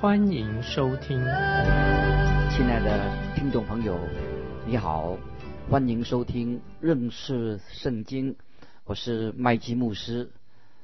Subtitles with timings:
[0.00, 1.18] 欢迎收听。
[1.18, 3.98] 亲爱的听众朋友，
[4.66, 5.18] 你好，
[5.68, 8.34] 欢迎收听认识圣经，
[8.84, 10.30] 我是麦基牧师。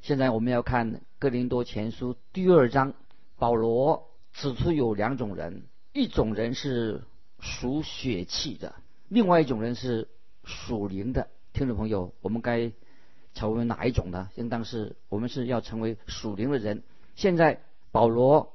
[0.03, 2.93] 现在我们要看《哥林多前书》第二章，
[3.39, 5.63] 保罗指出有两种人，
[5.95, 7.03] 一种人是
[7.41, 8.75] 属血气的，
[9.09, 10.09] 另外一种人是
[10.45, 11.29] 属灵的。
[11.55, 12.71] 听众朋友，我们该
[13.33, 14.29] 成为哪一种呢？
[14.35, 16.83] 应当是我们是要成为属灵的人。
[17.15, 18.53] 现在保罗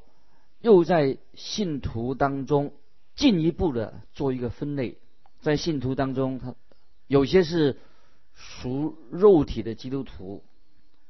[0.61, 2.73] 又在信徒当中
[3.15, 4.97] 进一步的做一个分类，
[5.41, 6.55] 在信徒当中，他
[7.07, 7.77] 有些是
[8.33, 10.43] 属肉体的基督徒。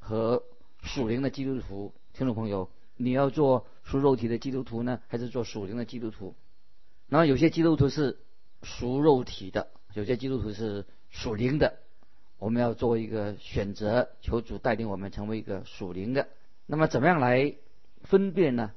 [0.03, 0.41] 和
[0.81, 6.33] 属灵的基督徒，听众朋友，你要做属肉体的基督徒呢，还是做属灵的基督徒？
[7.07, 8.17] 然后有些基督徒是
[8.63, 11.77] 属肉体的，有些基督徒是属灵的。
[12.39, 16.27] 我们要做一个选择，求主带领我们成为一个属灵的。
[16.65, 17.53] 那么怎么样来
[18.01, 18.71] 分辨呢？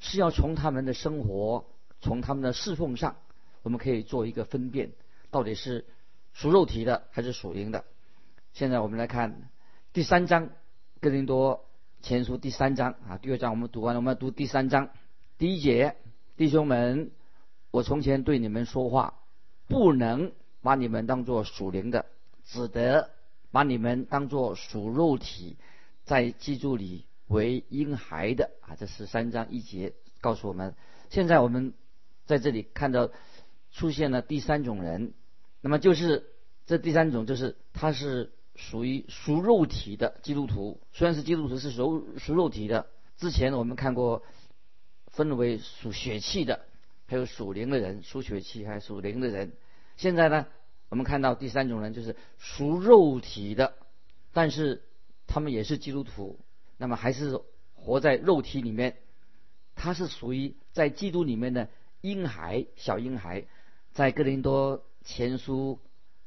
[0.00, 1.66] 是要从他们的生活，
[2.00, 3.16] 从他们的侍奉上，
[3.62, 4.92] 我们可以做一个分辨，
[5.30, 5.86] 到底是
[6.32, 7.84] 属肉体的还是属灵的。
[8.52, 9.48] 现在我们来看
[9.92, 10.50] 第三章。
[11.02, 11.64] 哥林多
[12.02, 14.90] 前书第三章啊，第二章我们读完了，我们要读第三章
[15.38, 15.96] 第一节，
[16.36, 17.10] 弟兄们，
[17.70, 19.14] 我从前对你们说话，
[19.66, 22.04] 不能把你们当作属灵的，
[22.44, 23.08] 只得
[23.50, 25.56] 把你们当作属肉体，
[26.04, 28.76] 在基督里为婴孩的啊。
[28.78, 30.74] 这是三章一节告诉我们。
[31.08, 31.72] 现在我们
[32.26, 33.10] 在这里看到
[33.72, 35.14] 出现了第三种人，
[35.62, 36.26] 那么就是
[36.66, 38.32] 这第三种就是他是。
[38.56, 42.88] 属于属肉体的基督徒，虽然是基督徒，是属属肉体的。
[43.16, 44.22] 之前我们看过，
[45.06, 46.66] 分为属血气的，
[47.06, 49.52] 还有属灵的人，属血气还属灵的人。
[49.96, 50.46] 现在呢，
[50.90, 53.72] 我们看到第三种人，就是属肉体的，
[54.34, 54.82] 但是
[55.26, 56.38] 他们也是基督徒，
[56.80, 57.42] 那么还是
[57.74, 58.96] 活在肉体里面。
[59.74, 61.68] 他是属于在基督里面的
[62.00, 63.44] 婴孩，小婴孩，
[63.92, 65.78] 在哥林多前书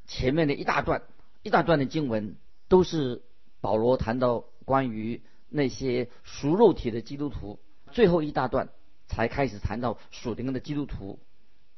[0.05, 1.01] 前面的一大段。
[1.41, 2.37] 一大段的经文
[2.67, 3.23] 都是
[3.61, 7.59] 保罗谈到关于那些属肉体的基督徒，
[7.91, 8.69] 最后一大段
[9.07, 11.19] 才开始谈到属灵的基督徒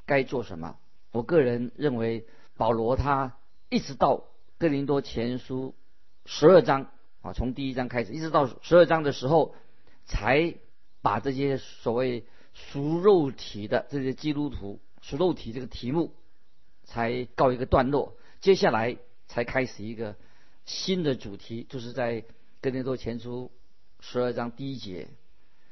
[0.06, 0.78] 该做什么。
[1.12, 2.26] 我个人认为，
[2.58, 3.38] 保罗他
[3.70, 4.26] 一直到
[4.58, 5.76] 哥林多前书
[6.26, 6.92] 十二章
[7.26, 9.56] 啊，从第一章开始一直到十二章的时候，
[10.06, 10.54] 才
[11.02, 16.14] 把这些所谓属肉体的这些基督徒属肉体这个题目
[16.84, 18.16] 才告一个段落。
[18.40, 18.98] 接下来。
[19.28, 20.16] 才开始一个
[20.66, 22.24] 新的主题，就是在
[22.62, 23.52] 哥林多前书
[24.00, 25.08] 十二章第一节。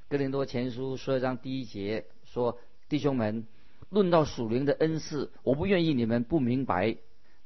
[0.10, 2.58] 哥林多前书十二章第一节说
[2.90, 3.46] ：“弟兄们，
[3.92, 6.98] 论到属灵的恩赐，我不愿意你们不明白。”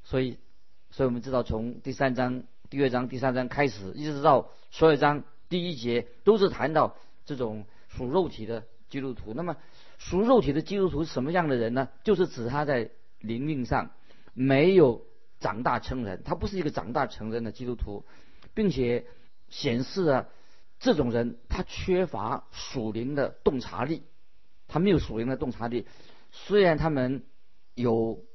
[0.06, 0.38] 所以，
[0.91, 6.95] 所以我们知道，从第三章、第二章、第三章开始，一直到十二章第一节，都是谈到
[7.25, 9.33] 这种属肉体的基督徒。
[9.33, 9.57] 那么，
[9.97, 11.89] 属肉体的基督徒是什么样的人呢？
[12.03, 12.89] 就是指他在
[13.19, 13.91] 灵命上
[14.33, 15.05] 没有。
[15.39, 18.03] 长大成人，他不是一个长大成人的基督徒，
[18.55, 19.05] 并且
[19.49, 20.29] 显示了
[20.79, 24.01] 这种人他缺乏属灵的洞察力，
[24.67, 25.85] 他没有属灵的洞察力。
[26.31, 27.22] 虽然他们
[27.75, 28.25] 有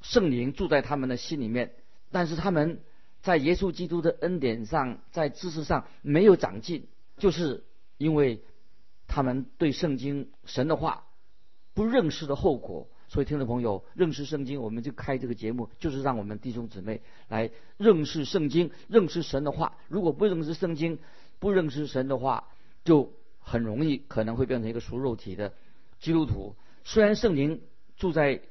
[0.00, 1.76] 圣灵住在他们的心里面，
[2.10, 2.80] 但是他们
[3.22, 6.86] 在耶稣基督的恩典上，在知识上没有长进，
[7.16, 7.64] 就是
[7.96, 8.42] 因为
[9.06, 11.04] 他们对圣经神的话
[11.74, 12.88] 不认识的后果。
[13.10, 19.78] 所以，听众朋友，认识圣经，我们就开这个节目，就是让我们弟兄姊妹来认识圣经，认识神的话。
[19.88, 20.98] 如果不认识圣经，
[21.38, 22.48] 不认识神的话，
[22.84, 25.54] 就很容易可能会变成一个属肉体的
[26.00, 26.54] 基督徒。
[26.84, 27.62] 虽然圣灵
[27.96, 28.42] 住在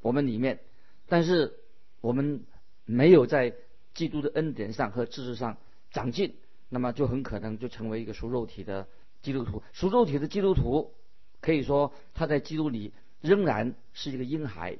[0.00, 0.58] 我们里面，
[1.06, 1.60] 但是
[2.00, 2.44] 我们
[2.84, 3.54] 没有在
[3.94, 5.56] 基督的恩典上和知识上
[5.90, 6.34] 长进，
[6.68, 8.86] 那么就很可能就成为一个属肉体的
[9.22, 9.62] 基督徒。
[9.72, 10.92] 属肉体的基督徒，
[11.40, 12.92] 可以说他在基督里。
[13.22, 14.76] 仍然是一个婴孩，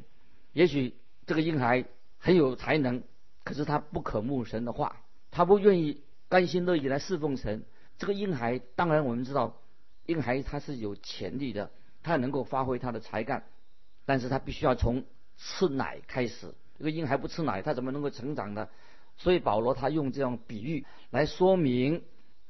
[0.52, 0.96] 也许
[1.28, 1.84] 这个婴孩
[2.18, 3.04] 很有才能，
[3.44, 4.96] 可是他不可慕神的话，
[5.30, 7.62] 他不愿意甘心乐意来侍奉神。
[7.98, 9.60] 这个婴孩当然我们知道，
[10.06, 11.70] 婴孩他是有潜力的，
[12.02, 13.44] 他能够发挥他的才干，
[14.06, 15.04] 但是他必须要从
[15.36, 16.52] 吃奶开始。
[16.76, 18.68] 这个婴孩不吃奶，他怎么能够成长呢？
[19.22, 22.02] 所以保罗他用这样比喻来说明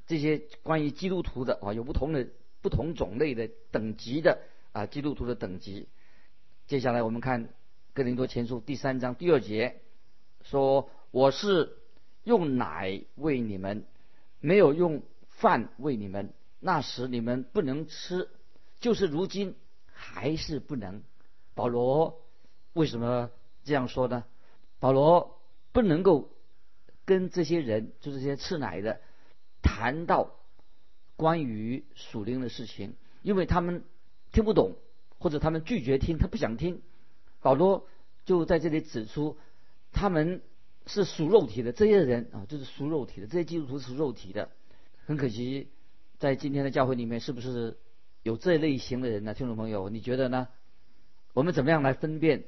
[0.06, 2.26] 这些关于基督徒的啊，有不同的
[2.62, 4.38] 不同种类的等级的。
[4.72, 5.86] 啊基督徒的等级。
[6.66, 7.50] 接下来我们看
[7.92, 9.82] 哥林多前书第三章第二节，
[10.40, 11.76] 说我是
[12.24, 13.84] 用奶喂你们，
[14.40, 16.32] 没有用饭喂你们。
[16.58, 18.30] 那时你们不能吃，
[18.80, 19.56] 就是如今
[19.92, 21.02] 还是不能。
[21.54, 22.22] 保罗
[22.72, 23.28] 为什么
[23.64, 24.24] 这样说呢？
[24.80, 25.38] 保罗
[25.72, 26.31] 不能够
[27.04, 29.00] 跟这些人，就这些吃奶的，
[29.62, 30.34] 谈到
[31.16, 33.84] 关于属灵的事情，因为他们
[34.32, 34.76] 听不懂，
[35.19, 36.82] 或者他们拒绝听，他不想听。
[37.40, 37.88] 保罗
[38.25, 39.37] 就在这里指出，
[39.93, 40.43] 他们
[40.87, 44.50] 是属肉体的这些人啊，就是属肉体的这些基督徒是肉体的。
[45.05, 45.69] 很可惜，
[46.19, 47.78] 在今天的教会里面，是不是
[48.22, 49.34] 有这类型的人呢？
[49.34, 50.48] 听众朋友，你觉得呢？
[51.34, 52.44] 我们怎么样来分辨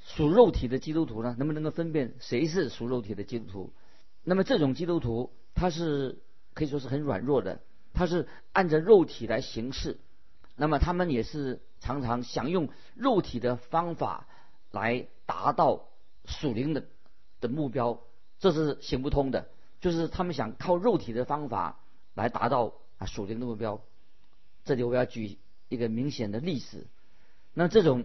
[0.00, 1.34] 属肉体的基督徒呢？
[1.38, 3.72] 能不能够分辨谁是属肉体的基督徒？
[4.28, 6.18] 那么这种基督徒，他是
[6.52, 7.60] 可以说是很软弱的，
[7.94, 9.98] 他是按着肉体来行事。
[10.54, 14.26] 那么他们也是常常想用肉体的方法
[14.70, 15.88] 来达到
[16.26, 16.84] 属灵的
[17.40, 18.00] 的目标，
[18.38, 19.48] 这是行不通的。
[19.80, 21.80] 就是他们想靠肉体的方法
[22.12, 23.80] 来达到啊属灵的目标。
[24.66, 25.38] 这里我要举
[25.70, 26.86] 一个明显的例子，
[27.54, 28.04] 那这种。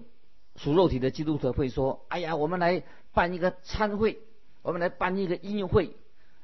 [0.56, 4.20] 属肉体的基督徒会说：“哎呀，我们来办一个参会，
[4.62, 5.96] 我们来办一个音乐会，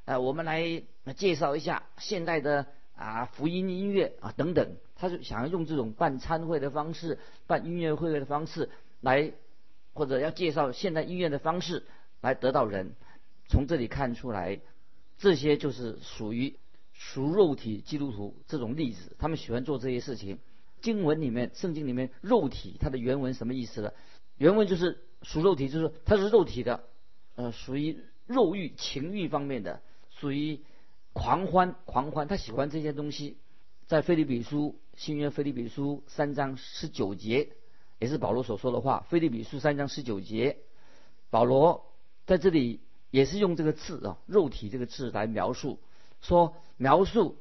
[0.10, 0.82] 呃，我们来
[1.16, 2.66] 介绍一下现代的
[2.96, 8.72] 啊福音音乐啊等等。”他就想要用这种办参会的方式、办音乐会的方式
[9.02, 9.32] 来，
[9.94, 11.86] 或者要介绍现代音乐的方式
[12.22, 12.96] 来得到人。
[13.50, 14.60] 从这里看出来，
[15.20, 16.58] 这些就是属于
[16.92, 20.40] 属肉体基督徒这种例子，他们喜欢做这些事情。
[20.82, 23.92] 经文里面，圣经里面，肉体它的原文什么意思呢？
[24.38, 26.84] 原文就是属肉体，就是它是肉体的，
[27.36, 29.84] 呃，属于肉欲、情欲方面的，
[30.19, 30.60] 属于
[31.13, 33.38] 狂欢、狂欢，他喜欢这些东西。
[33.88, 37.50] 在菲利比书新约菲利比书三章十九节，
[37.98, 39.06] 也是保罗所说的话。
[39.10, 40.57] 菲利比书三章十九节，
[41.31, 41.92] 保罗
[42.27, 45.80] 在这里也是用这个字啊，肉体这个字来描述，
[46.21, 47.38] 说描述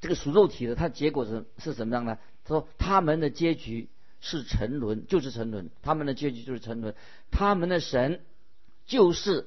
[0.00, 2.18] 这个属肉体的，它结果是是什么样呢？
[2.44, 5.70] 他说他们的结局是沉沦，就是沉沦。
[5.82, 6.94] 他们的结局就是沉沦。
[7.30, 8.24] 他们的神
[8.86, 9.46] 就是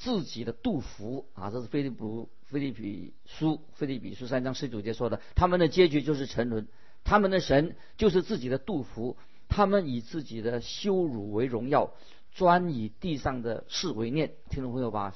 [0.00, 5.20] 自己的杜甫啊，这是菲利普菲利比书菲利比书三章十九节说的。
[5.34, 6.66] 他们的结局就是沉沦。
[7.04, 9.18] 他们的神就是自己的杜甫。
[9.48, 11.92] 他们以自己的羞辱为荣耀，
[12.32, 14.32] 专以地上的事为念。
[14.48, 15.14] 听众朋友把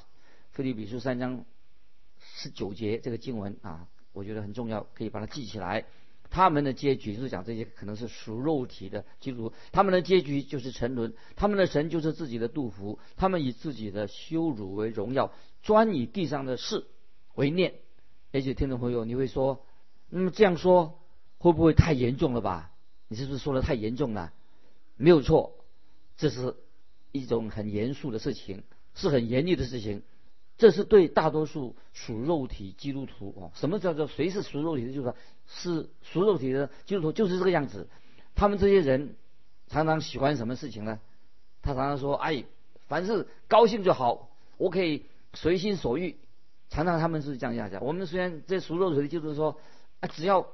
[0.51, 1.45] 菲利比书三章
[2.19, 5.85] 十九节这个经文啊，我觉得很重要，可以把它记起来。
[6.29, 15.31] 他们的结局就是讲这些可能是属肉体的基督徒，他们的结局就是沉沦，他们的神就是自己的杜甫，他们以自己的羞辱为荣耀，
[15.61, 16.85] 专以地上的事
[17.35, 17.75] 为念。
[18.33, 19.65] 而且听众朋友，你会说，
[20.09, 20.99] 那么这样说
[21.37, 22.71] 会不会太严重了吧？
[23.07, 24.33] 你是不是说的太严重了？
[24.97, 25.55] 没有错，
[26.17, 26.55] 这是
[27.11, 28.63] 一种很严肃的事情，
[28.93, 30.03] 是很严厉的事情。
[30.57, 34.93] 这是对大多数属肉体基督徒哦，什么叫做谁是属肉体的？
[34.93, 35.15] 就是说，
[35.47, 37.89] 是属肉体的基督徒就是这个样子。
[38.35, 39.15] 他们这些人
[39.67, 40.99] 常常喜欢什么事情呢？
[41.61, 42.45] 他常常说：“哎，
[42.87, 46.17] 凡是高兴就好，我可以随心所欲。”
[46.69, 47.83] 常常他们是这样讲。
[47.83, 49.57] 我们虽然这属肉体的基督徒说
[49.99, 50.47] ：“啊，只要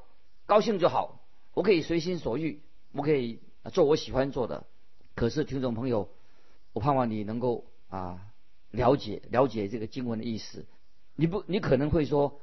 [0.47, 1.21] 高兴就好，
[1.53, 3.39] 我可以随心所欲，我可以
[3.71, 4.65] 做我喜欢做的。”
[5.13, 6.09] 可是听众朋友，
[6.73, 8.30] 我盼望你能够啊。
[8.71, 10.65] 了解了解这个经文的意思，
[11.15, 12.39] 你不你可能会说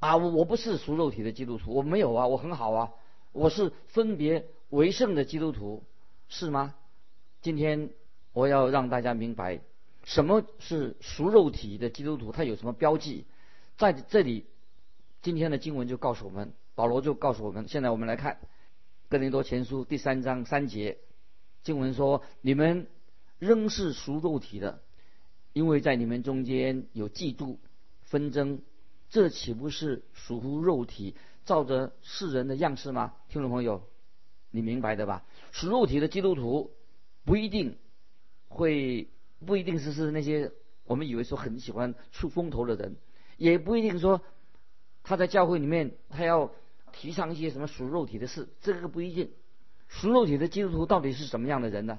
[0.00, 2.92] 啊，我我不是属肉体的基督徒，我没有啊，我很好啊，
[3.32, 5.84] 我是分别为圣的基督徒，
[6.28, 6.74] 是吗？
[7.40, 7.90] 今天
[8.32, 9.60] 我要让大家明白
[10.04, 13.24] 什么是属肉体的基督徒，他有什么标记？
[13.76, 14.46] 在这里，
[15.22, 17.68] 今天的经文就告诉我们，保罗就告诉我们。
[17.68, 18.38] 现在我们来看
[19.08, 20.98] 哥林多前书第三章三节，
[21.62, 22.88] 经文说：你们
[23.38, 24.82] 仍是属肉体的。
[25.52, 27.56] 因为在你们中间有嫉妒、
[28.02, 28.60] 纷争，
[29.08, 31.14] 这岂不是属乎肉体，
[31.44, 33.14] 照着世人的样式吗？
[33.28, 33.82] 听众朋友，
[34.50, 35.24] 你明白的吧？
[35.50, 36.72] 属肉体的基督徒
[37.24, 37.76] 不一定
[38.48, 39.08] 会，
[39.44, 40.52] 不一定是是那些
[40.84, 42.96] 我们以为说很喜欢出风头的人，
[43.36, 44.20] 也不一定说
[45.02, 46.52] 他在教会里面他要
[46.92, 49.30] 提倡一些什么属肉体的事，这个不一定。
[49.88, 51.98] 属肉体的基督徒到底是什么样的人呢？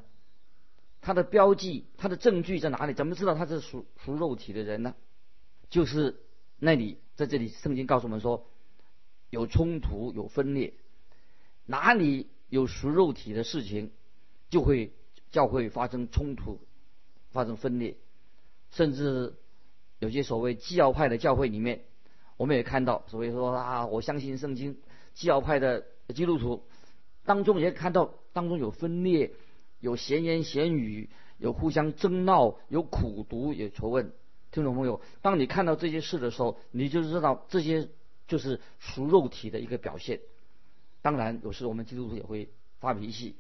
[1.02, 2.94] 他的标记，他的证据在哪里？
[2.94, 4.96] 怎么知道他是属属肉体的人呢？
[5.70, 6.22] 就是
[6.58, 8.46] 那里，在这里，圣经告诉我们说，
[9.30, 10.74] 有冲突，有分裂。
[11.66, 13.92] 哪里有属肉体的事情，
[14.50, 14.94] 就会
[15.32, 16.60] 教会发生冲突，
[17.32, 17.98] 发生分裂。
[18.72, 19.36] 甚至
[20.00, 21.86] 有些所谓基要派的教会里面，
[22.38, 24.78] 我们也看到，所谓说啊，我相信圣经，
[25.14, 26.64] 基要派的基督徒
[27.26, 28.16] 当中也看到。
[28.32, 29.34] 当中有分裂，
[29.80, 34.14] 有闲言闲语，有互相争闹，有苦读，有仇恨。
[34.52, 37.90] 听众朋友，当你看到这些事的时候，你就知道这些
[38.28, 40.22] 就是属肉体的一个表现。
[41.02, 43.36] 当然，有时我们基督徒也会发脾气，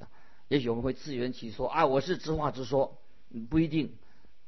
[0.47, 2.97] 也许我们会自圆其说啊，我是直话直说，
[3.49, 3.93] 不一定。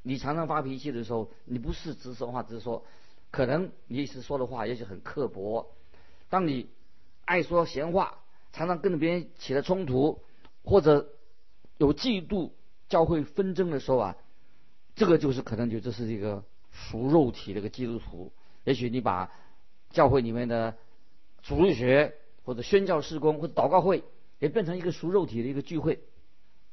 [0.03, 2.85] 你常常发脾气的时候，你不是直说话直说，
[3.31, 5.75] 可能你一时说的话也许很刻薄。
[6.29, 6.69] 当你
[7.25, 8.19] 爱说闲话，
[8.51, 10.21] 常常跟别人起了冲突，
[10.63, 11.09] 或者
[11.81, 12.51] 有嫉妒、
[12.89, 14.17] 教会纷争的时候啊，
[14.95, 18.31] 这个就是可能就这是一个属肉体的一个基督徒。
[18.63, 19.31] 也许你把
[19.89, 20.77] 教会里面的
[21.41, 24.03] 主日学或者宣教事工或者祷告会
[24.37, 25.99] 也变成一个属肉体的一个聚会，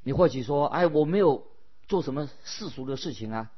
[0.02, 1.46] 你或许说：“哎，我没有。”
[1.88, 3.50] 做什么世俗的事情啊？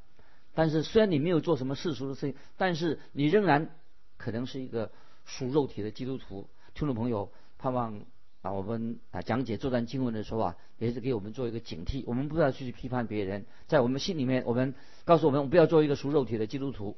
[0.54, 3.74] 但是虽然你没有做什么世俗的事情，但是你仍然
[4.18, 4.92] 可能是一个
[5.24, 6.48] 属肉体的基督徒。
[6.72, 8.00] 听众朋友，盼望
[8.42, 12.04] 啊，我们啊讲解这段经文的时候啊，也是给我们做一个警惕。
[12.06, 16.96] 我们不要去批判别人，在我们心里面，我们告诉我们，我们不要做一个属肉体的基督徒。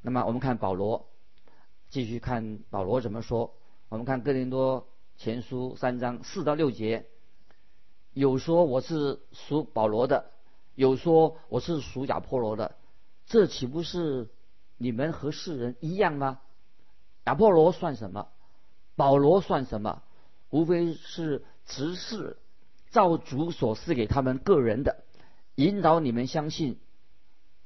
[0.00, 1.08] 那么我们看保罗，
[1.90, 3.54] 继续看保罗怎么说。
[3.90, 7.06] 我们看哥林多前书三章四到六节，
[8.12, 10.30] 有说我是属保罗的。
[10.74, 12.76] 有说我是属亚波罗的，
[13.26, 14.30] 这岂不是
[14.76, 16.40] 你们和世人一样吗？
[17.24, 18.28] 亚波罗算什么？
[18.94, 20.02] 保罗算什么？
[20.50, 22.36] 无非是执事，
[22.90, 25.04] 照主所赐给他们个人的，
[25.54, 26.78] 引导你们相信。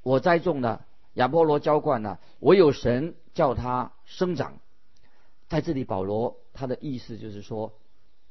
[0.03, 4.59] 我栽种了，亚波罗浇灌了，我有神叫他生长。
[5.49, 7.73] 在这里，保罗他的意思就是说，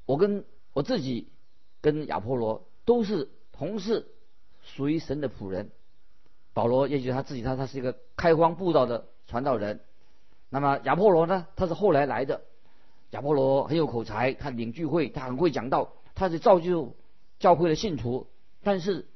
[0.05, 1.29] 我跟我自己
[1.81, 4.08] 跟亚波罗都是同事。
[4.63, 5.72] 属于神的仆人，
[6.53, 9.79] 保罗也许他自己他他是一个开荒布道的传道人。
[10.50, 11.48] 那么亚波罗呢？
[11.55, 12.41] 他是后来来的。
[13.12, 16.96] 亚波罗很有口才，他领聚会，他很会讲道，他是造就
[17.39, 18.27] 教会的信徒。
[18.63, 19.08] 但是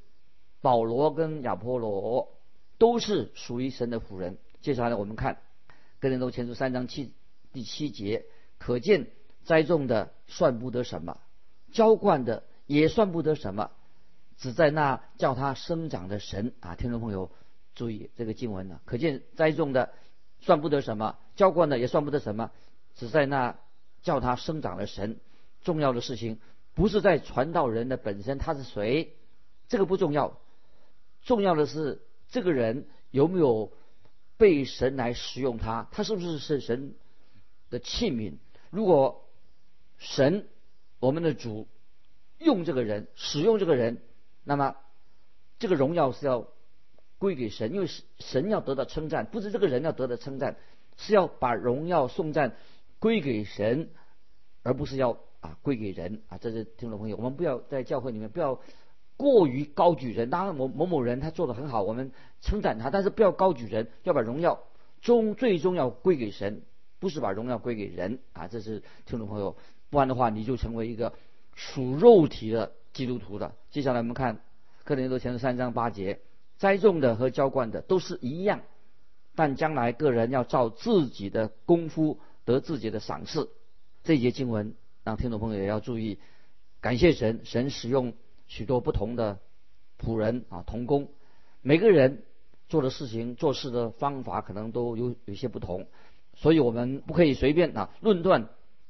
[0.62, 2.34] 保罗跟亚波罗
[2.78, 4.38] 都是属于神的仆人。
[4.62, 5.40] 接下来我们看
[6.00, 7.14] 哥林多前书三章七
[7.54, 8.26] 第七节，
[8.58, 9.08] 可见
[9.44, 11.20] 栽种的算不得什么，
[11.72, 13.72] 浇灌的也算不得什么。
[14.38, 17.32] 只在那叫他生长的神啊，听众朋友
[17.76, 19.94] 注意这个经文呢，可见栽种的
[20.40, 22.52] 算不得什么，浇灌的也算不得什么，
[22.96, 23.58] 只在那
[24.06, 25.20] 叫他生长的神。
[25.64, 26.40] 重要的事情
[26.76, 29.14] 不是在传道人的本身他是谁，
[29.68, 30.40] 这个不重要，
[31.24, 33.74] 重要的是这个人有没有
[34.38, 36.94] 被神来使用他，他是不是是神
[37.70, 38.36] 的器皿？
[38.70, 39.26] 如果
[39.98, 40.48] 神
[41.00, 41.68] 我们的主
[42.38, 44.02] 用这个人，使用这个人。
[44.48, 44.76] 那么，
[45.58, 46.48] 这个荣耀是要
[47.18, 47.88] 归给神，因为
[48.20, 50.58] 神要得到称赞，不是这个人要得到称赞，
[50.98, 52.56] 是要把荣耀颂赞
[53.00, 53.90] 归给神，
[54.64, 56.38] 而不是要啊归给人啊。
[56.38, 58.60] 这是听众朋友，我们不要在教会里面不要
[59.18, 60.30] 过于高举人。
[60.30, 62.12] 当然，某某某人他做的很好，我们
[62.42, 64.64] 称赞他，但是不要高举人，要把荣耀
[65.02, 66.62] 终最终要归给神，
[67.00, 68.48] 不是把荣耀归给人啊。
[68.48, 69.56] 这是听众朋友，
[69.90, 71.14] 不然的话你就成为一个
[71.54, 72.72] 属肉体的。
[72.96, 74.36] 基督徒的，接下来我们看
[74.86, 76.22] 《哥林多前书》三章八节，
[76.56, 78.62] 栽种的和浇灌的都是一样，
[79.36, 83.50] 但将来个人要照自己的功夫得自己的赏赐。
[84.04, 86.20] 这节经文让听众朋友也要注意，
[86.80, 88.14] 感谢神，神使用
[88.48, 89.40] 许多不同的
[90.00, 91.10] 仆人啊，同工，
[91.62, 92.24] 每个人
[92.70, 95.88] 做的事情、做事的方法可能都有有些不同，
[96.36, 98.48] 所以我们不可以随便啊论断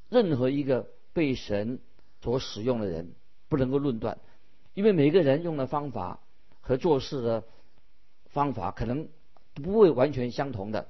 [0.09, 1.79] 任何一个被神
[2.21, 3.15] 所使用的人。
[3.47, 4.17] 不能够论断，
[4.73, 6.19] 因为每个人用的方法
[6.61, 7.43] 和做事的
[8.25, 9.07] 方法可能
[9.53, 10.87] 不会完全相同的。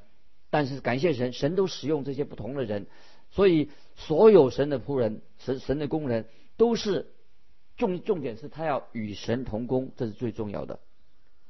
[0.56, 2.88] 但是感谢神，神都使用这些不同的人，
[3.30, 7.08] 所以所有神的仆人、神神的工人都是
[7.76, 10.80] 重重点是他要与神同工，这是最重要的。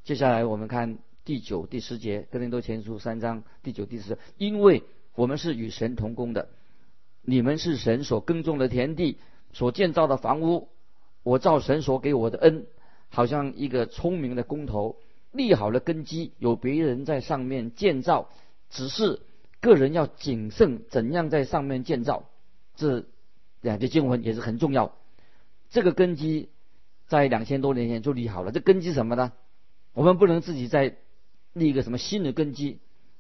[0.04, 4.82] 接下来我们看第九、第十节，哥林多前书三章第九、第十，因为
[5.14, 6.50] 我们是与神同工的，
[7.22, 9.20] 你们是神所耕种的田地，
[9.54, 10.68] 所建造的房屋。
[11.22, 12.66] 我照神所给我的恩，
[13.10, 14.98] 好像一个聪明的工头
[15.32, 18.32] 立好了根基，有别人在上面建造，
[18.70, 19.22] 只是
[19.62, 22.30] 个人要谨慎怎样在上面建造。
[22.76, 23.06] 这
[23.62, 24.96] 两节经文也是很重要。
[25.70, 26.50] 这个根基
[27.08, 28.52] 在两千多年前就立好了。
[28.52, 29.32] 这根基什么呢？
[29.94, 30.98] 我们不能自己再
[31.54, 32.80] 立一个什么新的根基。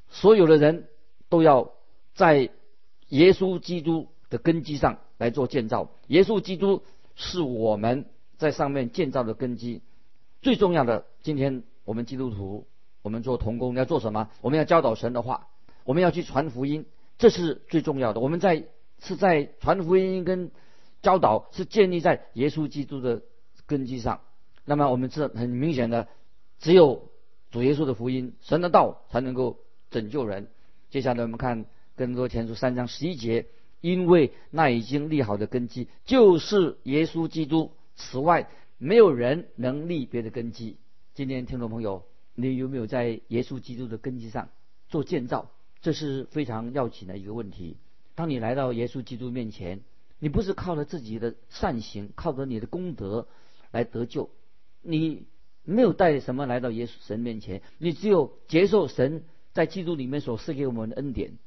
[0.10, 0.88] 所有的人
[1.30, 1.72] 都要
[2.14, 2.50] 在
[3.10, 5.92] 耶稣基督的根基上来做建造。
[6.08, 6.84] 耶稣基督。
[7.18, 9.82] 是我们在上面建造的根基。
[10.42, 12.68] 最重要的，今天我们基督徒，
[13.06, 14.32] 我们做童工要做什么？
[14.42, 15.48] 我们要教导神的话，
[15.84, 16.88] 我们要去传福音，
[17.20, 18.20] 这是最重要的。
[18.20, 18.66] 我们在
[19.00, 20.50] 是在传福音跟
[21.04, 23.22] 教导是建立在耶稣基督的
[23.68, 24.22] 根基上。
[24.66, 26.08] 那么我们知道很明显的，
[26.58, 27.12] 只有
[27.52, 29.60] 主耶稣的福音、神的道才能够
[29.92, 30.48] 拯救人。
[30.90, 33.46] 接下来我们看更多前书三章十一节，
[33.82, 40.78] 因为那已经立好的根基就是耶稣基督，此外没有人能立别的根基。
[41.14, 42.04] 今天听众朋友，
[42.36, 44.50] 你有没有在耶稣基督的根基上
[44.88, 45.50] 做建造？
[45.82, 47.78] 这是非常要紧的一个问题。
[48.16, 49.82] 当你来到耶稣基督面前，
[50.20, 53.28] 你不是靠着自己的善行，靠着你的功德
[53.72, 54.30] 来得救，
[54.82, 55.28] 你
[55.64, 61.38] 没有带什么来到耶稣神面前，你只有接受神在基督里面所赐给我们的恩典，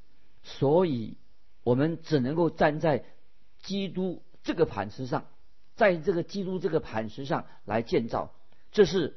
[0.45, 1.16] 所以
[1.64, 3.04] 我们只能够站在
[3.62, 5.26] 基督这个磐石上，
[5.75, 8.33] 在这个基督这个磐石上来建造，
[8.71, 9.16] 这是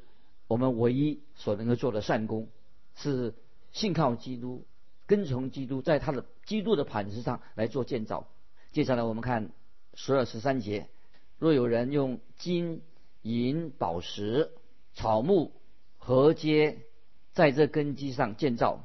[0.52, 2.48] 我们唯一所能够做的善功，
[2.94, 3.34] 是
[3.70, 4.66] 信靠基督。
[5.06, 8.28] 跟从基督，在他的基督的磐石上来做建造。
[8.70, 9.50] 接下来我们看
[9.94, 10.88] 十二十三节：
[11.38, 12.82] 若有人用金
[13.22, 14.50] 银宝石、
[14.92, 15.52] 草木
[15.96, 16.80] 河街
[17.32, 18.84] 在这根基上建造，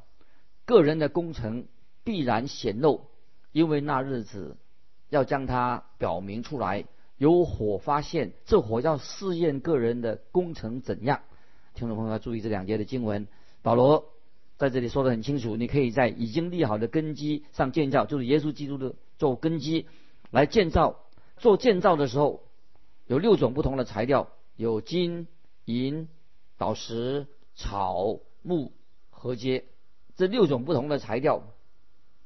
[0.63, 1.67] 个人的工程
[2.05, 3.07] 必然显露，
[3.51, 4.55] 因为那日子
[5.09, 6.85] 要将它表明出来，
[7.17, 11.23] 有火发现，这火要试验个人的工程怎样。
[11.77, 13.27] 听众朋友要注意这两节的经文，
[13.61, 14.09] 保罗。
[14.57, 19.85] 在这里说的很清楚，你可以在已经立好的根基上建造，就是耶稣基督的做根基
[20.31, 21.01] 来建造。
[21.37, 22.41] 做建造的时候，
[23.05, 25.27] 有六种不同的材料，有金、
[25.65, 26.09] 银、
[26.57, 28.71] 宝石、草、木、
[29.11, 29.63] 禾秸。
[30.15, 31.43] 这六种不同的材料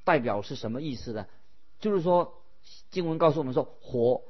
[0.05, 1.25] 代表是什么意思呢？
[1.81, 2.41] 就是说，
[2.89, 4.21] 经文告诉我们说，火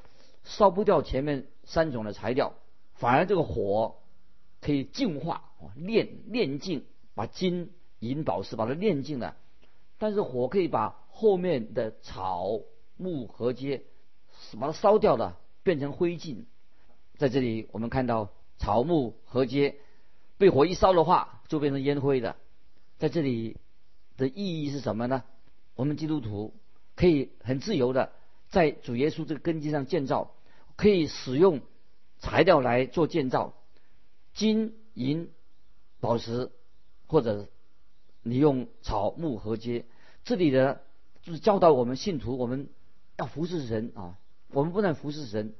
[0.43, 2.55] 烧不掉前面三种的材料，
[2.95, 3.97] 反而这个火
[4.61, 7.71] 可以净化、炼炼净，把金。
[8.03, 9.37] 银宝石把它炼净了，
[9.99, 12.61] 但是火可以把后面的草
[12.97, 13.83] 木禾秸
[14.59, 16.45] 把它烧掉了，变成灰烬。
[17.19, 19.75] 在这里我们看到草木禾秸
[20.39, 22.37] 被火一烧的话，就变成烟灰的。
[22.97, 23.57] 在这里
[24.17, 25.23] 的意义是什么呢？
[25.75, 26.55] 我们基督徒
[26.95, 28.13] 可以很自由的
[28.49, 30.33] 在主耶稣这个根基上建造，
[30.75, 31.61] 可以使用
[32.17, 33.53] 材料来做建造，
[34.33, 35.29] 金银
[35.99, 36.51] 宝石
[37.07, 37.47] 或者。
[38.23, 39.83] 你用草木合接，
[40.23, 40.83] 这里的
[41.23, 42.69] 就是教导我们信徒，我们
[43.17, 44.15] 要服侍神啊。
[44.53, 45.55] 我们不能服侍神，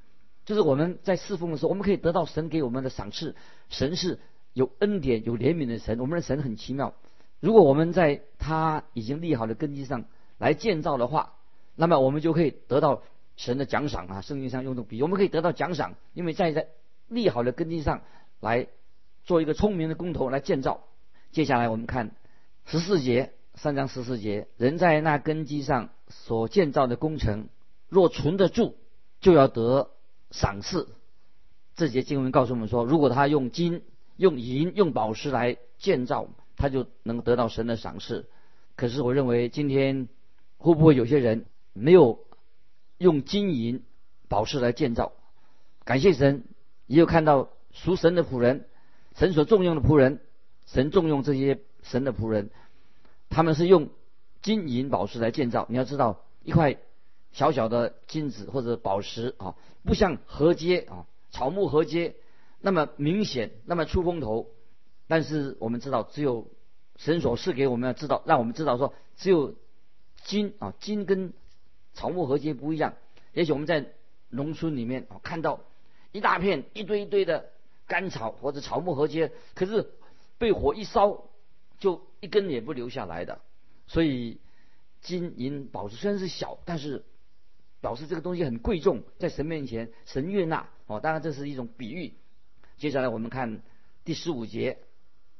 [0.45, 3.35] 就是我们在侍奉的时候，我们可以得到神给我们的赏赐。
[3.69, 4.19] 神是
[4.53, 6.93] 有恩典、有怜悯的神，我们的神很奇妙。
[7.39, 10.05] 如果我们在他已经立好的根基上
[10.37, 11.33] 来建造的话，
[11.75, 13.01] 那么我们就可以得到
[13.37, 14.21] 神的奖赏啊。
[14.21, 16.67] 圣经上用的比，我们可以得到奖赏，因为在在
[17.07, 18.03] 立好的根基上
[18.41, 18.67] 来
[19.23, 20.81] 做一个聪明的工头来建造。
[21.31, 22.11] 接下来我们看。
[22.65, 27.49] 十四节，三章十四节，人在那根基上所建造的工程，
[27.89, 28.75] 若存得住，
[29.19, 29.89] 就要得
[30.29, 30.87] 赏赐。
[31.75, 33.81] 这节经文告诉我们说，如果他用金、
[34.15, 38.29] 用银、用宝石来建造，他就能得到神的赏赐。
[38.75, 40.07] 可是我认为，今天
[40.57, 42.19] 会不会有些人没有
[42.99, 43.83] 用金银
[44.29, 45.13] 宝石来建造？
[45.83, 46.43] 感谢神，
[46.85, 48.67] 也有看到属神的仆人，
[49.15, 50.21] 神所重用的仆人，
[50.65, 51.59] 神重用这些。
[51.83, 52.51] 神的仆人，
[53.31, 53.89] 他们是用
[54.43, 55.65] 金银宝石来建造。
[55.67, 56.77] 你要知道，一块
[57.31, 62.13] 小小的金子或者宝石啊，不像河街啊，草木河街
[62.59, 64.45] 那么明显，那么出风头。
[65.07, 66.51] 但是我们知道，只有
[66.97, 69.55] 神所赐给我们要知道，让我们知道说，只有
[70.23, 71.33] 金啊，金跟
[71.95, 72.93] 草木河阶不一样。
[73.33, 73.87] 也许我们在
[74.29, 75.61] 农村里面啊，看到
[76.11, 77.49] 一大片一堆一堆的
[77.87, 79.91] 干草或者草木合接，可是
[80.37, 81.25] 被火一烧。
[81.79, 83.41] 就一根也不留下来的，
[83.87, 84.39] 所以
[85.01, 87.03] 金银宝石虽然是小，但是
[87.79, 90.99] 表示这个东西很贵重，在神面前神悦纳哦。
[90.99, 92.13] 当然这是一种比喻。
[92.77, 93.63] 接下来我们看
[94.05, 94.77] 第十五节，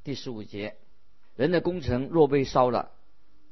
[0.04, 0.77] 第十五节，
[1.36, 2.89] 人的工程若被烧了，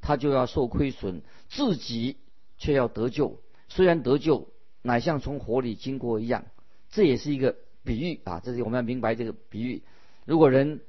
[0.02, 2.18] 他就要受亏损，自己
[2.58, 3.40] 却要得救。
[3.68, 4.50] 虽然得救，
[4.82, 6.46] 乃像从火里经过一样。
[6.90, 9.84] 这也是一个比喻啊，这是我们要明白这个比喻。
[10.26, 10.82] 如果人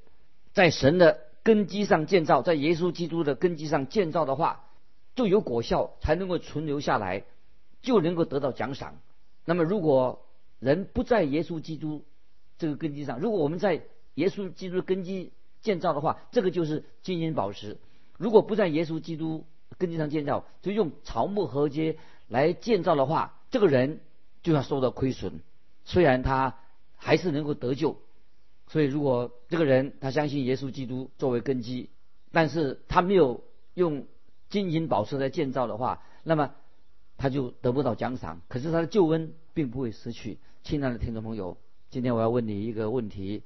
[0.52, 4.64] 在神的根基上建造，在耶稣基督的根基上建造的话，
[5.14, 7.24] 就有果效，才能够存留下来，
[7.80, 8.96] 就能够得到奖赏。
[9.44, 10.26] 那么，如果
[10.58, 12.04] 人不在耶稣基督
[12.58, 13.82] 这个根基上，如果我们在
[14.14, 17.76] 耶稣基督根基建造的话，这个就是金银宝石；
[18.18, 19.46] 如果不在耶稣基督
[19.78, 21.96] 根基上建造，就用草木合接
[22.28, 24.00] 来建造的话，这个人
[24.42, 25.40] 就要受到亏损。
[25.84, 26.58] 虽然他
[27.00, 27.96] 还是能够得救。
[28.68, 31.90] 所以，如果这个人他相信耶稣基督作为根基，
[32.30, 33.42] 但是他没有
[33.74, 34.06] 用
[34.48, 36.54] 金银宝石来建造的话，那么
[37.16, 38.42] 他就得不到奖赏。
[38.48, 40.38] 可是他的救恩并不会失去。
[40.62, 41.56] 亲爱的听众朋友，
[41.88, 43.42] 今天我要问你一个问题，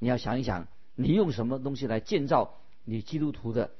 [0.00, 3.70] 你要想一想，你用什么东西来建造你基督徒的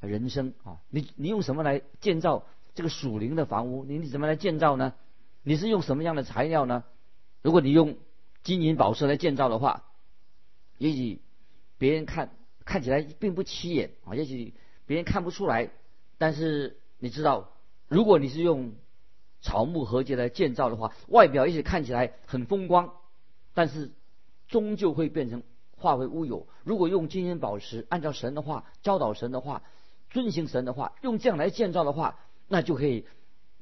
[0.00, 0.80] 人生啊？
[0.90, 3.84] 你你用什么来建造这个属灵的房屋？
[3.84, 4.92] 你你怎么来建造呢？
[5.42, 6.84] 你是用什么样的材料呢？
[7.40, 7.96] 如果你用
[8.46, 9.82] 金银宝石来建造的话，
[10.78, 11.20] 也许
[11.78, 12.30] 别人看
[12.64, 14.54] 看起来并不起眼啊，也许
[14.86, 15.72] 别人看不出来。
[16.16, 17.50] 但是你知道，
[17.88, 18.74] 如果你是用
[19.40, 22.92] 草木合结来建造的话，外表也许看起来很风光，
[23.52, 23.90] 但是
[24.46, 25.42] 终究会变成
[25.76, 26.46] 化为乌有。
[26.62, 29.64] 如果用金银宝石，按照神的话教导神的话，
[30.10, 33.08] 遵行神的话，用这样来建造的话，那就可以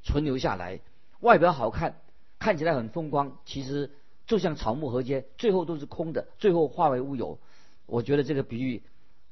[0.03, 0.83] 存留下来。
[1.21, 2.03] 外表好看，
[2.39, 3.91] 看起来很风光，其实
[4.27, 7.39] 就像草木合接，最后都是空的，最后化为乌有。
[7.87, 8.83] 我觉得这个比喻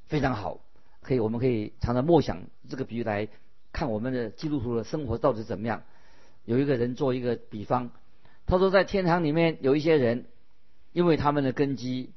[0.04, 0.60] 非常好，
[1.00, 3.28] 可以我们可以常常默想这个比喻来
[3.72, 5.82] 看我们的基督徒的生活到底怎么样。
[6.44, 7.90] 有一个人做一个比方，
[8.46, 10.26] 他说在天堂里面有一些人，
[10.92, 12.12] 因为他们的根基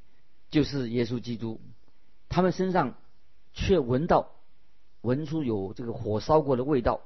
[0.50, 1.60] 就是耶稣基督，
[2.28, 2.94] 他们身上
[3.54, 4.32] 却闻到
[5.00, 7.00] 闻出有这个火烧过的味道。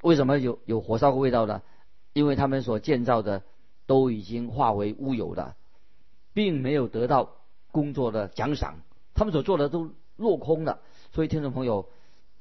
[0.00, 1.62] 为什么有有火烧过味道呢？
[2.12, 3.42] 因为他们所建造的
[3.92, 5.54] 都已经化为乌有了，
[6.32, 7.36] 并没有得到
[7.70, 8.76] 工作的奖赏，
[9.12, 10.80] 他们所做的都落空了。
[11.12, 11.90] 所以，听众朋友，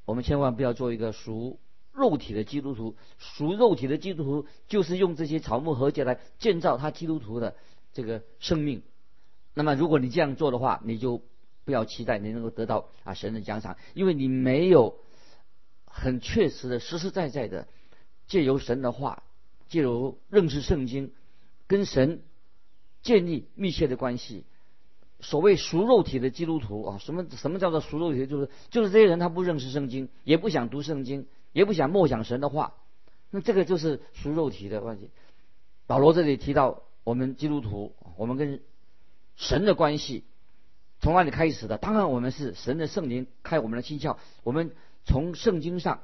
[0.06, 1.60] 我们千万不要做一个属
[1.92, 2.96] 肉体的基督徒。
[3.18, 7.54] 属肉体的基督徒就是用这些草木和解来建造他基督徒的
[7.92, 8.82] 这个生命。
[9.54, 11.22] 那么，如果你这样做的话，你就
[11.66, 14.96] 不要期待你能够得到啊神的奖赏，因为你没有
[15.84, 17.68] 很确实的、实实在在的
[18.26, 19.24] 借由神的话。
[19.68, 21.14] 借由认识圣经，
[21.72, 22.22] 跟神
[23.02, 24.44] 建立密切的关系。
[25.22, 28.28] 所谓熟肉体的基督徒啊，什么什么叫做熟肉体？
[28.28, 32.74] 就是就是这些人他不认识圣经，也不想读圣经，也不想默想神的话，
[33.30, 35.12] 那这个就是熟肉体的关系。
[35.88, 38.60] 保罗这里提到我们基督徒，我们跟
[39.38, 40.26] 神的关系
[41.00, 41.78] 从哪里开始的？
[41.78, 44.72] 当然我们是神的圣灵开我们的心窍，我们
[45.06, 46.02] 从圣经上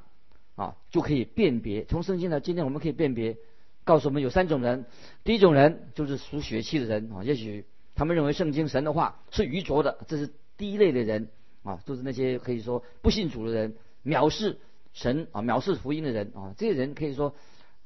[0.56, 1.84] 啊就可以辨别。
[1.84, 3.38] 从圣经呢，今天我们可以辨别。
[3.88, 4.86] 告诉我们有三种人，
[5.24, 11.30] 第一种人就是属血气的人啊，也许他们认为圣经神的话是愚拙的，这是第一类的人
[11.64, 14.58] 啊，就是那些可以说不信主的人，藐视
[14.92, 17.34] 神啊，藐视福音的人啊，这些人可以说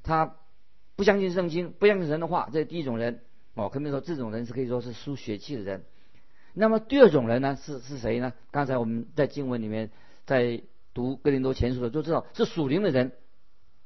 [0.01, 0.35] 他
[0.95, 3.21] 不相信圣经，不相信神的话，这是第一种人
[3.53, 5.83] 哦，可以说这种人是可以说是属血气的人。
[6.55, 8.33] 那么第二种人呢，是是谁呢？
[8.49, 9.91] 刚才我们在经文里面
[10.25, 10.63] 在
[10.95, 13.11] 读哥林多前书的就知道是属灵的人。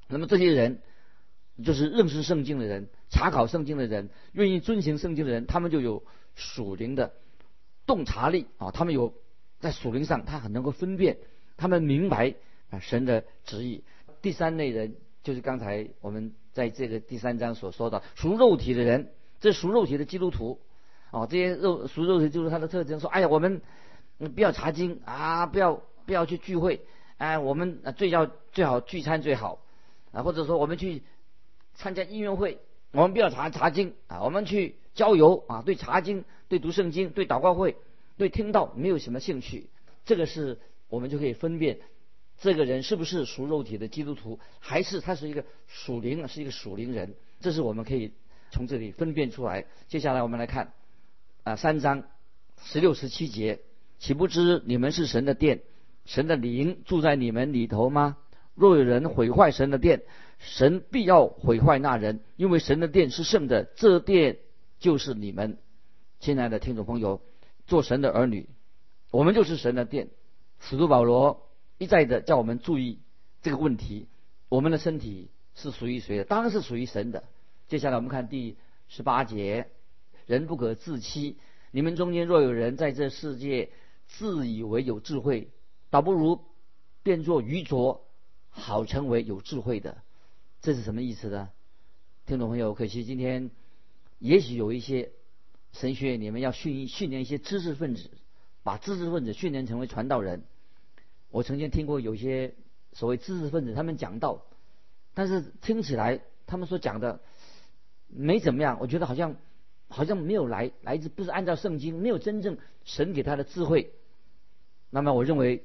[0.08, 0.80] 那么这些人。
[1.63, 6.04] 就是认识圣经的人，查考圣经的人，愿意遵行圣经的人，他们就有
[6.36, 7.13] 属灵的
[7.86, 8.72] 洞察力啊！
[8.72, 9.13] 他们有
[9.62, 11.18] 在属灵上，他很能够分辨，
[11.56, 12.36] 他们明白
[12.72, 13.86] 啊神的旨意。
[14.22, 20.60] 第三类人就是刚才我们在这个第三章所说的属肉体的人，这属肉体的基督徒
[21.12, 23.00] 啊，这些肉属肉体就是他的特征。
[23.00, 23.62] 说，哎呀，我们
[24.18, 26.82] 不要查经啊，不要不要去聚会，
[27.15, 29.60] 哎，我们最要最好聚餐最好
[30.12, 31.02] 啊，或者说我们去。
[31.76, 32.60] 参加音乐会，
[32.92, 37.76] 我们不要查查经啊，我们去郊游啊，对查经、对读圣经、对祷告会、
[38.18, 39.70] 对听到没有什么兴趣。
[40.06, 40.60] 这个是
[40.90, 41.80] 我们就可以分辨
[42.40, 47.16] 这个人是不是属肉体的基督徒，还是他是一个属灵，是一个属灵人。
[47.40, 48.12] 这是我们可以
[48.52, 49.66] 从这里分辨出来。
[49.88, 50.74] 接下来我们来看
[51.44, 52.04] 啊，三章
[52.62, 53.60] 十六十七节，
[54.00, 55.62] 岂不知你们是神的殿，
[56.06, 58.18] 神的灵住在你们里头吗？
[58.54, 60.04] 若有人毁坏神的殿，
[60.39, 64.38] 神必要毁坏那人，因为神的殿是圣的，这殿
[64.80, 65.58] 就是你们，
[66.19, 67.21] 亲爱的听众朋友，
[67.65, 68.48] 做神的儿女，
[69.12, 70.10] 我们就是神的殿。
[70.60, 73.00] 使徒保罗一再的叫我们注意
[73.41, 74.08] 这个问题：
[74.50, 76.24] 我们的身体是属于谁的？
[76.24, 77.24] 当然是属于神的。
[77.67, 79.67] 接下来我们看第十八节：
[80.26, 81.38] 人不可自欺，
[81.71, 83.71] 你们中间若有人在这世界
[84.08, 85.50] 自以为有智慧，
[85.89, 86.41] 倒不如
[87.04, 88.06] 变作愚拙，
[88.50, 89.98] 好成为有智慧的。
[90.65, 91.49] 这是什么意思呢？
[92.25, 93.51] 听众朋友，可惜今天
[94.17, 95.12] 也许有一些
[95.73, 98.10] 神学院里面要训训练一些知识分子，
[98.63, 100.41] 把知识分子训练成为传道人。
[101.30, 102.56] 我曾经听过有些
[102.93, 104.43] 所谓知识分子他们讲道，
[105.13, 107.19] 但是听起来他们所讲的
[108.08, 109.36] 没怎么样，我觉得好像
[109.88, 113.93] 好像没有来来自不是按照圣经，没有真正神给他的智慧。
[114.89, 115.63] 那么我认为。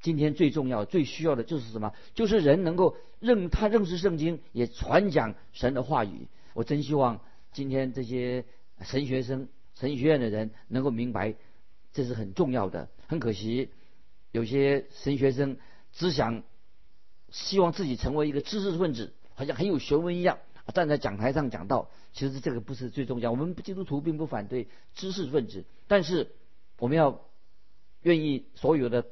[0.00, 1.92] 今天最重要、最需要的就是什么？
[2.14, 6.28] 就是人能够认他认识圣经，也传讲神的话语。
[6.54, 7.20] 我真希望
[7.52, 8.44] 今天这些
[8.80, 11.34] 神学生、神学院的人能够明白，
[11.92, 12.88] 这是很重要的。
[13.06, 13.70] 很可惜，
[14.32, 15.58] 有些神学生
[15.92, 16.42] 只想
[17.30, 20.38] 希望自己成为一个知识分子，好像很有学问一样，
[20.72, 21.90] 站在讲台上讲道。
[22.12, 23.30] 其实这个不是最重要。
[23.30, 26.32] 我们基督徒并不反对知识分子，但是
[26.78, 27.20] 我们要
[28.02, 29.04] 愿意所有的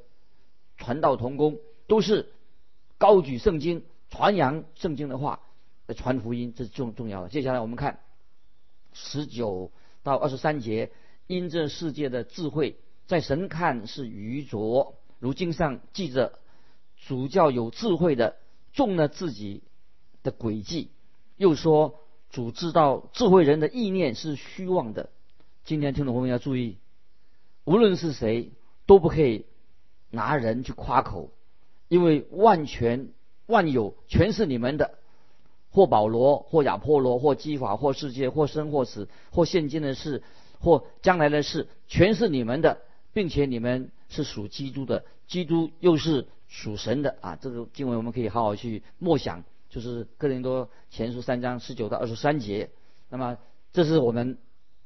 [0.79, 2.31] 传道同工都是
[2.97, 5.41] 高举圣经、传扬圣经的话
[5.95, 7.29] 传福音，这是重重要的。
[7.29, 7.99] 接下来我们看
[8.93, 10.91] 十九到二十三节，
[11.27, 14.95] 因这世界的智慧，在神看是愚拙。
[15.19, 16.39] 如经上记着，
[16.97, 18.37] 主教有智慧的
[18.73, 19.61] 中了自己
[20.23, 20.89] 的诡计，
[21.37, 21.99] 又说。
[22.31, 25.09] 主知道智慧人的意念是虚妄的。
[25.65, 26.77] 今天听众朋友要注意，
[27.63, 28.51] 无论是谁
[28.85, 29.47] 都不可以
[30.11, 31.29] 拿人去夸口，
[31.87, 33.09] 因为万全
[33.45, 34.95] 万有全是你们的，
[35.71, 40.23] 或保罗，或亚波罗，或基法，或世界，或生或死，或现今的事，
[40.59, 42.79] 或将来的事，全是你们的，
[43.13, 47.37] 并且你们是属基督的，基督又是属神的啊！
[47.39, 49.43] 这个经文我们可以好好去默想。
[49.69, 52.71] 就是哥林多前书三章十九到二十三节，
[53.07, 53.37] 那么
[53.71, 54.39] 这是我们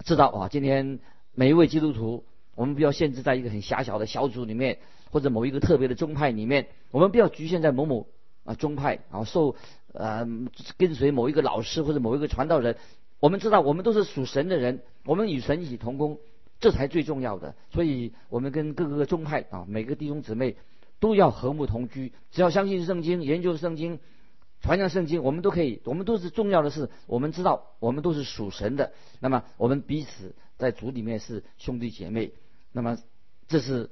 [0.03, 0.49] 知道啊。
[0.49, 0.99] 今天
[1.33, 4.79] 每一位基督徒，我们不要限制在一个很狭小的小组里面，
[5.13, 8.07] 或者某一个特别的宗派里面，我们不要局限在某某
[8.43, 9.55] 啊宗派，然后受
[9.93, 10.27] 呃
[10.77, 12.75] 跟随某一个老师或者某一个传道人。
[13.19, 16.17] 我们知道我们都是属神的人，我们与神一起同工，
[16.59, 17.55] 这才最重要的。
[17.71, 20.57] 所以我们跟各个宗派啊，每个弟兄姊妹
[20.99, 23.99] 都要和睦同居，只要相信圣经，研究圣经。
[24.61, 28.93] 传讲圣经，我们都可以，我们都是重要的是，我们知道我们都是属神的。
[29.19, 32.31] 那么我们彼此在主里面是兄弟姐妹。
[32.71, 32.97] 那么
[33.47, 33.89] 这是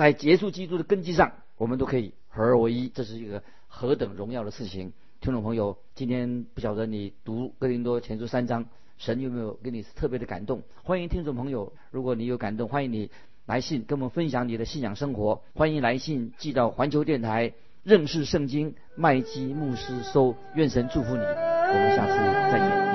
[0.00, 2.88] 在结束基督的根基上，我们都可以合而为一。
[2.88, 4.92] 这是一个何等荣耀的事情！
[5.20, 8.64] 听众朋友，今天不晓得你读哥林多前书三章，
[8.96, 10.62] 神有没有给你特别的感动？
[10.84, 13.10] 欢迎听众朋友，如果你有感动，欢迎你
[13.44, 15.42] 来信跟我们分享你的信仰生活。
[15.52, 17.52] 欢迎来信寄到环球电台。
[17.82, 22.16] 认识圣经，麦基牧师收，愿神祝福你，我们下次
[22.50, 22.89] 再见。